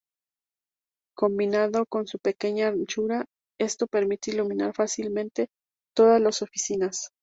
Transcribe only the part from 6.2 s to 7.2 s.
oficinas.